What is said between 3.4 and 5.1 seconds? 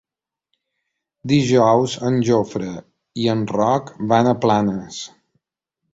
Roc van a Planes.